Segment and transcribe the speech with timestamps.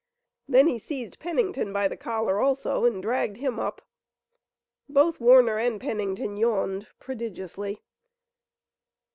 [0.47, 3.83] Then he seized Pennington by the collar also and dragged him up.
[4.89, 7.83] Both Warner and Pennington yawned prodigiously.